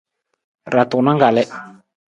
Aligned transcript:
Ra 0.73 0.83
tunang 0.89 1.19
kalii. 1.23 1.49